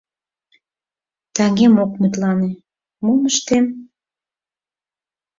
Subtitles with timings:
[1.35, 2.51] Таҥем ок мутлане,
[3.03, 3.65] мом ыштем?